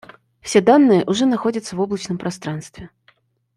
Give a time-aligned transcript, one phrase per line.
[0.39, 2.89] Все данные уже находятся в облачном пространстве